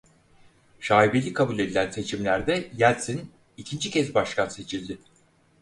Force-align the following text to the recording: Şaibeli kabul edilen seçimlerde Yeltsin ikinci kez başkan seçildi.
Şaibeli 0.79 1.33
kabul 1.33 1.59
edilen 1.59 1.89
seçimlerde 1.89 2.71
Yeltsin 2.77 3.31
ikinci 3.57 3.89
kez 3.89 4.15
başkan 4.15 4.47
seçildi. 4.47 4.97